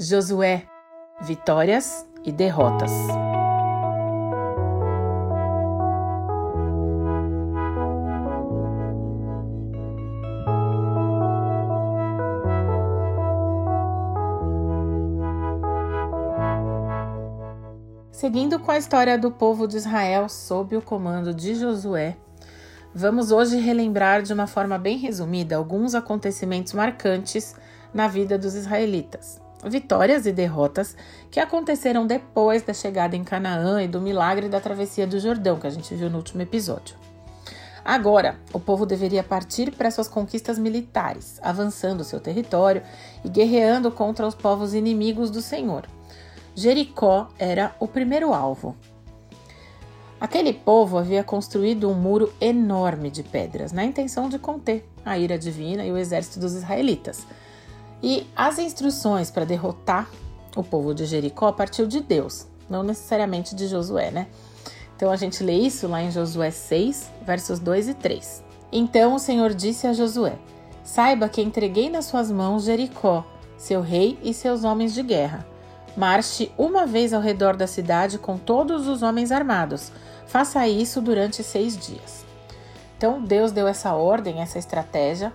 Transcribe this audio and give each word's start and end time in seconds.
Josué, 0.00 0.64
vitórias 1.22 2.06
e 2.24 2.30
derrotas. 2.30 2.92
Seguindo 18.12 18.60
com 18.60 18.70
a 18.70 18.78
história 18.78 19.18
do 19.18 19.32
povo 19.32 19.66
de 19.66 19.78
Israel 19.78 20.28
sob 20.28 20.76
o 20.76 20.80
comando 20.80 21.34
de 21.34 21.56
Josué, 21.56 22.16
vamos 22.94 23.32
hoje 23.32 23.56
relembrar 23.56 24.22
de 24.22 24.32
uma 24.32 24.46
forma 24.46 24.78
bem 24.78 24.96
resumida 24.96 25.56
alguns 25.56 25.96
acontecimentos 25.96 26.72
marcantes 26.72 27.56
na 27.92 28.06
vida 28.06 28.38
dos 28.38 28.54
israelitas 28.54 29.47
vitórias 29.68 30.26
e 30.26 30.32
derrotas 30.32 30.96
que 31.30 31.38
aconteceram 31.38 32.06
depois 32.06 32.62
da 32.62 32.72
chegada 32.72 33.14
em 33.16 33.24
Canaã 33.24 33.82
e 33.82 33.88
do 33.88 34.00
milagre 34.00 34.48
da 34.48 34.60
travessia 34.60 35.06
do 35.06 35.20
Jordão, 35.20 35.58
que 35.58 35.66
a 35.66 35.70
gente 35.70 35.94
viu 35.94 36.08
no 36.10 36.16
último 36.16 36.42
episódio. 36.42 36.96
Agora, 37.84 38.38
o 38.52 38.60
povo 38.60 38.84
deveria 38.84 39.22
partir 39.22 39.70
para 39.70 39.90
suas 39.90 40.08
conquistas 40.08 40.58
militares, 40.58 41.40
avançando 41.42 42.04
seu 42.04 42.20
território 42.20 42.82
e 43.24 43.28
guerreando 43.28 43.90
contra 43.90 44.26
os 44.26 44.34
povos 44.34 44.74
inimigos 44.74 45.30
do 45.30 45.40
Senhor. 45.40 45.86
Jericó 46.54 47.28
era 47.38 47.74
o 47.80 47.88
primeiro 47.88 48.34
alvo. 48.34 48.76
Aquele 50.20 50.52
povo 50.52 50.98
havia 50.98 51.22
construído 51.22 51.88
um 51.88 51.94
muro 51.94 52.32
enorme 52.40 53.08
de 53.08 53.22
pedras, 53.22 53.70
na 53.70 53.84
intenção 53.84 54.28
de 54.28 54.38
conter 54.38 54.84
a 55.04 55.16
ira 55.16 55.38
divina 55.38 55.84
e 55.86 55.92
o 55.92 55.96
exército 55.96 56.40
dos 56.40 56.54
israelitas. 56.54 57.24
E 58.02 58.26
as 58.36 58.58
instruções 58.58 59.30
para 59.30 59.44
derrotar 59.44 60.08
o 60.56 60.62
povo 60.62 60.94
de 60.94 61.04
Jericó 61.04 61.52
partiu 61.52 61.86
de 61.86 62.00
Deus, 62.00 62.46
não 62.68 62.82
necessariamente 62.82 63.54
de 63.54 63.66
Josué, 63.66 64.10
né? 64.10 64.28
Então 64.96 65.10
a 65.10 65.16
gente 65.16 65.42
lê 65.42 65.54
isso 65.54 65.86
lá 65.86 66.02
em 66.02 66.10
Josué 66.10 66.50
6, 66.50 67.10
versos 67.22 67.58
2 67.58 67.88
e 67.88 67.94
3. 67.94 68.44
Então 68.72 69.14
o 69.14 69.18
Senhor 69.18 69.54
disse 69.54 69.86
a 69.86 69.92
Josué: 69.92 70.36
Saiba 70.82 71.28
que 71.28 71.42
entreguei 71.42 71.88
nas 71.88 72.06
suas 72.06 72.30
mãos 72.30 72.64
Jericó, 72.64 73.24
seu 73.56 73.80
rei 73.80 74.18
e 74.22 74.32
seus 74.32 74.64
homens 74.64 74.94
de 74.94 75.02
guerra. 75.02 75.46
Marche 75.96 76.52
uma 76.56 76.86
vez 76.86 77.12
ao 77.12 77.20
redor 77.20 77.56
da 77.56 77.66
cidade 77.66 78.18
com 78.18 78.38
todos 78.38 78.86
os 78.86 79.02
homens 79.02 79.32
armados. 79.32 79.90
Faça 80.26 80.66
isso 80.68 81.00
durante 81.00 81.42
seis 81.42 81.76
dias. 81.76 82.24
Então 82.96 83.22
Deus 83.22 83.52
deu 83.52 83.66
essa 83.66 83.94
ordem, 83.94 84.40
essa 84.40 84.58
estratégia 84.58 85.32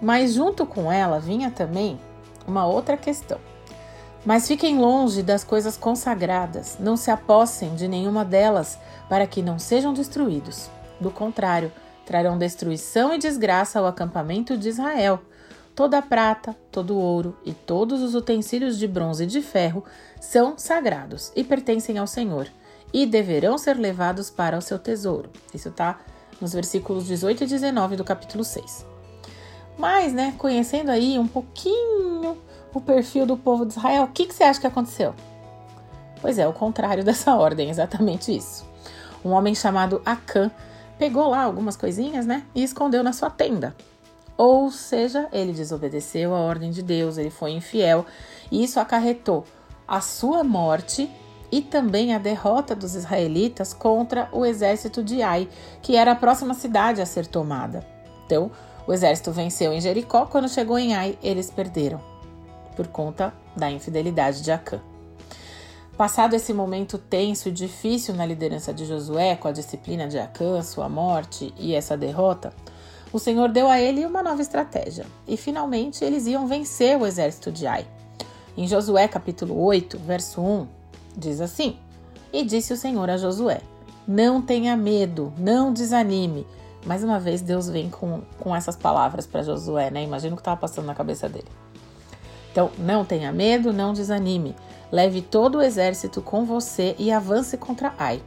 mas 0.00 0.34
junto 0.34 0.66
com 0.66 0.90
ela 0.90 1.18
vinha 1.18 1.50
também 1.50 1.98
uma 2.46 2.66
outra 2.66 2.96
questão. 2.96 3.38
Mas 4.24 4.48
fiquem 4.48 4.78
longe 4.78 5.22
das 5.22 5.44
coisas 5.44 5.76
consagradas, 5.76 6.78
não 6.80 6.96
se 6.96 7.10
apossem 7.10 7.74
de 7.74 7.86
nenhuma 7.86 8.24
delas, 8.24 8.78
para 9.08 9.26
que 9.26 9.42
não 9.42 9.58
sejam 9.58 9.92
destruídos. 9.92 10.70
Do 10.98 11.10
contrário, 11.10 11.70
trarão 12.06 12.38
destruição 12.38 13.12
e 13.14 13.18
desgraça 13.18 13.78
ao 13.78 13.86
acampamento 13.86 14.56
de 14.56 14.68
Israel. 14.68 15.20
Toda 15.74 15.98
a 15.98 16.02
prata, 16.02 16.56
todo 16.70 16.94
o 16.94 16.98
ouro 16.98 17.36
e 17.44 17.52
todos 17.52 18.00
os 18.00 18.14
utensílios 18.14 18.78
de 18.78 18.86
bronze 18.86 19.24
e 19.24 19.26
de 19.26 19.42
ferro 19.42 19.84
são 20.20 20.54
sagrados 20.56 21.32
e 21.34 21.42
pertencem 21.42 21.98
ao 21.98 22.06
Senhor, 22.06 22.48
e 22.92 23.04
deverão 23.04 23.58
ser 23.58 23.76
levados 23.76 24.30
para 24.30 24.56
o 24.56 24.62
seu 24.62 24.78
tesouro. 24.78 25.28
Isso 25.52 25.68
está 25.68 25.98
nos 26.40 26.52
versículos 26.52 27.06
18 27.06 27.44
e 27.44 27.46
19 27.46 27.96
do 27.96 28.04
capítulo 28.04 28.44
6. 28.44 28.93
Mas, 29.76 30.12
né, 30.12 30.34
conhecendo 30.38 30.90
aí 30.90 31.18
um 31.18 31.26
pouquinho 31.26 32.36
o 32.72 32.80
perfil 32.80 33.26
do 33.26 33.36
povo 33.36 33.64
de 33.64 33.72
Israel, 33.72 34.04
o 34.04 34.08
que, 34.08 34.26
que 34.26 34.34
você 34.34 34.44
acha 34.44 34.60
que 34.60 34.66
aconteceu? 34.66 35.14
Pois 36.20 36.38
é, 36.38 36.46
o 36.46 36.52
contrário 36.52 37.02
dessa 37.04 37.34
ordem, 37.34 37.70
exatamente 37.70 38.34
isso. 38.34 38.64
Um 39.24 39.30
homem 39.30 39.54
chamado 39.54 40.02
Acã 40.04 40.50
pegou 40.98 41.28
lá 41.28 41.42
algumas 41.42 41.76
coisinhas, 41.76 42.26
né, 42.26 42.44
e 42.54 42.62
escondeu 42.62 43.02
na 43.02 43.12
sua 43.12 43.30
tenda. 43.30 43.74
Ou 44.36 44.70
seja, 44.70 45.28
ele 45.32 45.52
desobedeceu 45.52 46.34
a 46.34 46.40
ordem 46.40 46.70
de 46.70 46.82
Deus, 46.82 47.18
ele 47.18 47.30
foi 47.30 47.52
infiel, 47.52 48.04
e 48.50 48.64
isso 48.64 48.80
acarretou 48.80 49.44
a 49.86 50.00
sua 50.00 50.42
morte 50.42 51.08
e 51.52 51.62
também 51.62 52.12
a 52.12 52.18
derrota 52.18 52.74
dos 52.74 52.96
israelitas 52.96 53.72
contra 53.72 54.28
o 54.32 54.44
exército 54.44 55.04
de 55.04 55.22
Ai, 55.22 55.48
que 55.80 55.94
era 55.94 56.12
a 56.12 56.16
próxima 56.16 56.52
cidade 56.52 57.00
a 57.00 57.06
ser 57.06 57.26
tomada. 57.26 57.86
Então, 58.26 58.50
o 58.86 58.92
exército 58.92 59.32
venceu 59.32 59.72
em 59.72 59.80
Jericó, 59.80 60.26
quando 60.26 60.48
chegou 60.48 60.78
em 60.78 60.94
Ai, 60.94 61.18
eles 61.22 61.50
perderam, 61.50 62.00
por 62.76 62.86
conta 62.88 63.32
da 63.56 63.70
infidelidade 63.70 64.42
de 64.42 64.52
Acã. 64.52 64.80
Passado 65.96 66.34
esse 66.34 66.52
momento 66.52 66.98
tenso 66.98 67.48
e 67.48 67.52
difícil 67.52 68.14
na 68.14 68.26
liderança 68.26 68.74
de 68.74 68.84
Josué, 68.84 69.36
com 69.36 69.48
a 69.48 69.52
disciplina 69.52 70.08
de 70.08 70.18
Acã, 70.18 70.60
sua 70.62 70.88
morte 70.88 71.54
e 71.56 71.74
essa 71.74 71.96
derrota, 71.96 72.52
o 73.12 73.18
Senhor 73.20 73.48
deu 73.48 73.68
a 73.68 73.80
ele 73.80 74.04
uma 74.04 74.24
nova 74.24 74.42
estratégia 74.42 75.06
e 75.26 75.36
finalmente 75.36 76.04
eles 76.04 76.26
iam 76.26 76.48
vencer 76.48 76.98
o 77.00 77.06
exército 77.06 77.52
de 77.52 77.64
Ai. 77.64 77.86
Em 78.56 78.66
Josué 78.66 79.06
capítulo 79.06 79.62
8, 79.62 79.98
verso 79.98 80.40
1, 80.40 80.66
diz 81.16 81.40
assim: 81.40 81.78
E 82.32 82.44
disse 82.44 82.72
o 82.72 82.76
Senhor 82.76 83.08
a 83.08 83.16
Josué: 83.16 83.60
Não 84.06 84.42
tenha 84.42 84.76
medo, 84.76 85.32
não 85.38 85.72
desanime 85.72 86.44
mais 86.84 87.02
uma 87.02 87.18
vez, 87.18 87.40
Deus 87.40 87.68
vem 87.68 87.88
com, 87.88 88.20
com 88.38 88.54
essas 88.54 88.76
palavras 88.76 89.26
para 89.26 89.42
Josué, 89.42 89.90
né? 89.90 90.02
Imagina 90.02 90.34
o 90.34 90.36
que 90.36 90.42
estava 90.42 90.60
passando 90.60 90.86
na 90.86 90.94
cabeça 90.94 91.28
dele. 91.28 91.48
Então, 92.52 92.70
não 92.78 93.04
tenha 93.04 93.32
medo, 93.32 93.72
não 93.72 93.92
desanime. 93.92 94.54
Leve 94.92 95.22
todo 95.22 95.58
o 95.58 95.62
exército 95.62 96.22
com 96.22 96.44
você 96.44 96.94
e 96.98 97.10
avance 97.10 97.56
contra 97.56 97.94
Ai. 97.98 98.22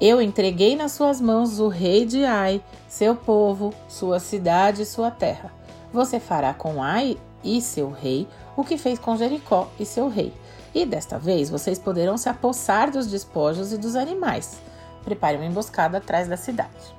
Eu 0.00 0.22
entreguei 0.22 0.76
nas 0.76 0.92
suas 0.92 1.20
mãos 1.20 1.58
o 1.58 1.68
rei 1.68 2.06
de 2.06 2.24
Ai, 2.24 2.62
seu 2.88 3.16
povo, 3.16 3.74
sua 3.88 4.20
cidade 4.20 4.82
e 4.82 4.86
sua 4.86 5.10
terra. 5.10 5.52
Você 5.92 6.20
fará 6.20 6.54
com 6.54 6.82
Ai 6.82 7.18
e 7.42 7.60
seu 7.60 7.90
rei 7.90 8.28
o 8.56 8.64
que 8.64 8.78
fez 8.78 8.98
com 8.98 9.16
Jericó 9.16 9.68
e 9.78 9.84
seu 9.84 10.08
rei. 10.08 10.32
E 10.74 10.86
desta 10.86 11.18
vez 11.18 11.50
vocês 11.50 11.78
poderão 11.78 12.16
se 12.16 12.28
apossar 12.28 12.90
dos 12.90 13.08
despojos 13.08 13.72
e 13.72 13.76
dos 13.76 13.96
animais. 13.96 14.60
Prepare 15.04 15.36
uma 15.36 15.46
emboscada 15.46 15.98
atrás 15.98 16.28
da 16.28 16.36
cidade. 16.36 16.96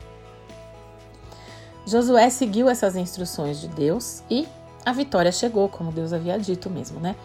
Josué 1.89 2.29
seguiu 2.29 2.69
essas 2.69 2.95
instruções 2.95 3.59
de 3.59 3.67
Deus 3.67 4.21
e 4.29 4.47
a 4.85 4.93
vitória 4.93 5.31
chegou, 5.31 5.67
como 5.67 5.91
Deus 5.91 6.13
havia 6.13 6.37
dito 6.37 6.69
mesmo, 6.69 6.99
né? 6.99 7.15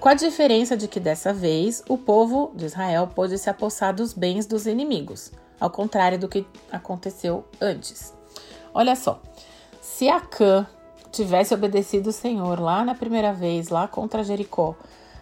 Com 0.00 0.08
a 0.08 0.14
diferença 0.14 0.76
de 0.76 0.88
que 0.88 0.98
dessa 0.98 1.32
vez 1.32 1.84
o 1.88 1.96
povo 1.96 2.50
de 2.52 2.64
Israel 2.64 3.08
pôde 3.14 3.38
se 3.38 3.48
apossar 3.48 3.94
dos 3.94 4.12
bens 4.12 4.44
dos 4.44 4.66
inimigos, 4.66 5.30
ao 5.60 5.70
contrário 5.70 6.18
do 6.18 6.28
que 6.28 6.44
aconteceu 6.70 7.44
antes. 7.60 8.12
Olha 8.74 8.96
só, 8.96 9.22
se 9.80 10.08
Acã 10.08 10.66
tivesse 11.12 11.54
obedecido 11.54 12.10
o 12.10 12.12
Senhor 12.12 12.58
lá 12.58 12.84
na 12.84 12.96
primeira 12.96 13.32
vez, 13.32 13.68
lá 13.68 13.86
contra 13.86 14.24
Jericó, 14.24 14.74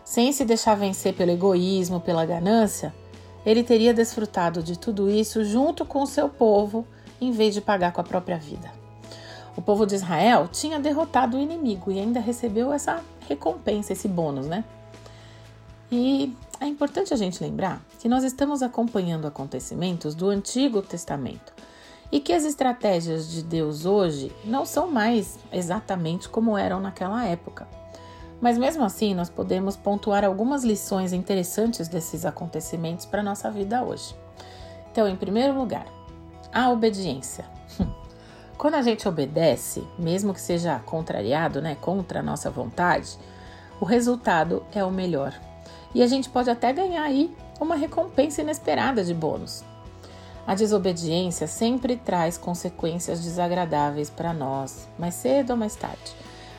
sem 0.06 0.32
se 0.32 0.42
deixar 0.42 0.74
vencer 0.74 1.14
pelo 1.14 1.32
egoísmo, 1.32 2.00
pela 2.00 2.24
ganância, 2.24 2.94
ele 3.44 3.62
teria 3.62 3.92
desfrutado 3.92 4.62
de 4.62 4.78
tudo 4.78 5.10
isso 5.10 5.44
junto 5.44 5.84
com 5.84 6.02
o 6.02 6.06
seu 6.06 6.30
povo, 6.30 6.86
em 7.20 7.30
vez 7.30 7.52
de 7.52 7.60
pagar 7.60 7.92
com 7.92 8.00
a 8.00 8.04
própria 8.04 8.38
vida. 8.38 8.85
O 9.56 9.62
povo 9.62 9.86
de 9.86 9.94
Israel 9.94 10.48
tinha 10.52 10.78
derrotado 10.78 11.36
o 11.36 11.40
inimigo 11.40 11.90
e 11.90 11.98
ainda 11.98 12.20
recebeu 12.20 12.72
essa 12.72 13.02
recompensa, 13.26 13.92
esse 13.92 14.06
bônus, 14.06 14.46
né? 14.46 14.64
E 15.90 16.36
é 16.60 16.66
importante 16.66 17.14
a 17.14 17.16
gente 17.16 17.42
lembrar 17.42 17.80
que 17.98 18.08
nós 18.08 18.22
estamos 18.22 18.62
acompanhando 18.62 19.26
acontecimentos 19.26 20.14
do 20.14 20.28
Antigo 20.28 20.82
Testamento 20.82 21.54
e 22.10 22.20
que 22.20 22.32
as 22.32 22.44
estratégias 22.44 23.30
de 23.30 23.42
Deus 23.42 23.86
hoje 23.86 24.30
não 24.44 24.66
são 24.66 24.88
mais 24.88 25.38
exatamente 25.52 26.28
como 26.28 26.56
eram 26.56 26.80
naquela 26.80 27.24
época. 27.24 27.66
Mas 28.40 28.58
mesmo 28.58 28.84
assim, 28.84 29.14
nós 29.14 29.30
podemos 29.30 29.76
pontuar 29.76 30.24
algumas 30.24 30.62
lições 30.62 31.12
interessantes 31.12 31.88
desses 31.88 32.26
acontecimentos 32.26 33.06
para 33.06 33.20
a 33.20 33.24
nossa 33.24 33.50
vida 33.50 33.82
hoje. 33.82 34.14
Então, 34.92 35.08
em 35.08 35.16
primeiro 35.16 35.58
lugar, 35.58 35.86
a 36.52 36.70
obediência. 36.70 37.44
Quando 38.58 38.74
a 38.74 38.82
gente 38.82 39.06
obedece, 39.06 39.86
mesmo 39.98 40.32
que 40.32 40.40
seja 40.40 40.78
contrariado, 40.80 41.60
né, 41.60 41.76
contra 41.80 42.20
a 42.20 42.22
nossa 42.22 42.50
vontade, 42.50 43.18
o 43.80 43.84
resultado 43.84 44.64
é 44.74 44.82
o 44.82 44.90
melhor. 44.90 45.34
E 45.94 46.02
a 46.02 46.06
gente 46.06 46.28
pode 46.28 46.48
até 46.48 46.72
ganhar 46.72 47.02
aí 47.02 47.34
uma 47.60 47.76
recompensa 47.76 48.40
inesperada 48.40 49.04
de 49.04 49.12
bônus. 49.12 49.62
A 50.46 50.54
desobediência 50.54 51.46
sempre 51.46 51.96
traz 51.96 52.38
consequências 52.38 53.20
desagradáveis 53.20 54.08
para 54.08 54.32
nós, 54.32 54.88
mais 54.98 55.14
cedo 55.14 55.50
ou 55.50 55.56
mais 55.56 55.74
tarde, 55.74 56.14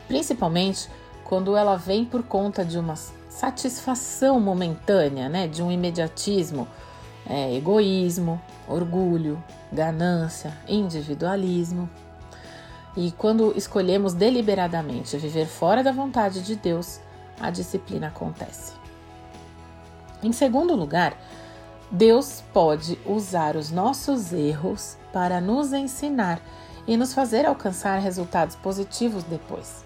principalmente 0.07 0.89
quando 1.23 1.55
ela 1.55 1.77
vem 1.77 2.05
por 2.05 2.23
conta 2.23 2.63
de 2.63 2.77
uma 2.77 2.95
satisfação 3.29 4.39
momentânea, 4.39 5.29
né, 5.29 5.47
de 5.47 5.63
um 5.63 5.71
imediatismo 5.71 6.67
é, 7.29 7.55
egoísmo, 7.55 8.41
orgulho, 8.67 9.43
ganância, 9.71 10.57
individualismo. 10.67 11.89
E 12.95 13.11
quando 13.11 13.53
escolhemos 13.55 14.13
deliberadamente 14.13 15.17
viver 15.17 15.45
fora 15.45 15.83
da 15.83 15.91
vontade 15.91 16.41
de 16.41 16.55
Deus, 16.55 16.99
a 17.39 17.51
disciplina 17.51 18.07
acontece. 18.07 18.73
Em 20.23 20.31
segundo 20.31 20.75
lugar, 20.75 21.15
Deus 21.91 22.43
pode 22.51 22.99
usar 23.05 23.55
os 23.55 23.71
nossos 23.71 24.33
erros 24.33 24.97
para 25.13 25.39
nos 25.39 25.71
ensinar 25.73 26.41
e 26.87 26.97
nos 26.97 27.13
fazer 27.13 27.45
alcançar 27.45 27.99
resultados 27.99 28.55
positivos 28.55 29.23
depois. 29.23 29.85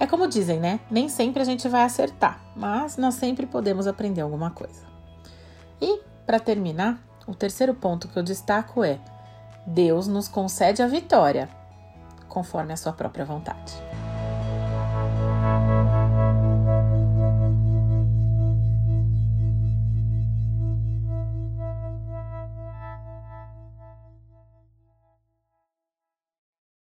É 0.00 0.06
como 0.06 0.28
dizem, 0.28 0.60
né? 0.60 0.80
Nem 0.90 1.08
sempre 1.08 1.42
a 1.42 1.44
gente 1.44 1.68
vai 1.68 1.82
acertar, 1.82 2.40
mas 2.56 2.96
nós 2.96 3.16
sempre 3.16 3.46
podemos 3.46 3.86
aprender 3.86 4.20
alguma 4.20 4.50
coisa. 4.50 4.86
E, 5.80 6.00
para 6.28 6.38
terminar, 6.38 7.02
o 7.26 7.34
terceiro 7.34 7.72
ponto 7.72 8.06
que 8.06 8.18
eu 8.18 8.22
destaco 8.22 8.84
é: 8.84 9.00
Deus 9.66 10.06
nos 10.06 10.28
concede 10.28 10.82
a 10.82 10.86
vitória, 10.86 11.48
conforme 12.28 12.74
a 12.74 12.76
sua 12.76 12.92
própria 12.92 13.24
vontade. 13.24 13.87